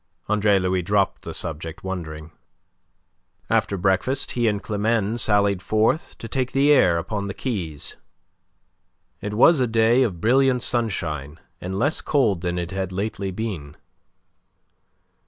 Andre 0.27 0.57
Louis 0.57 0.81
dropped 0.81 1.21
the 1.21 1.31
subject, 1.31 1.83
wondering. 1.83 2.31
After 3.51 3.77
breakfast 3.77 4.31
he 4.31 4.47
and 4.47 4.59
Climene 4.63 5.19
sallied 5.19 5.61
forth 5.61 6.17
to 6.17 6.27
take 6.27 6.53
the 6.53 6.71
air 6.71 6.97
upon 6.97 7.27
the 7.27 7.35
quays. 7.35 7.97
It 9.21 9.35
was 9.35 9.59
a 9.59 9.67
day 9.67 10.01
of 10.01 10.19
brilliant 10.19 10.63
sunshine 10.63 11.39
and 11.61 11.77
less 11.77 12.01
cold 12.01 12.41
than 12.41 12.57
it 12.57 12.71
had 12.71 12.91
lately 12.91 13.29
been. 13.29 13.77